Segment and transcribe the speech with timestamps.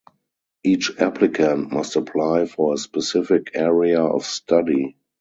[0.63, 4.97] Each applicant must apply for a specific area of study.